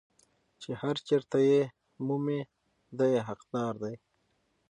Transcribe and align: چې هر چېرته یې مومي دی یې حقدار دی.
چې 0.61 0.71
هر 0.81 0.95
چېرته 1.07 1.37
یې 1.49 1.61
مومي 2.07 2.41
دی 2.97 3.07
یې 3.13 3.21
حقدار 3.29 3.73
دی. 3.83 3.95